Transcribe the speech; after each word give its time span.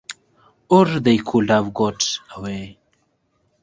Or 0.69 0.99
they 0.99 1.19
could 1.19 1.51
have 1.51 1.75
got 1.75 2.03
away. 2.35 2.79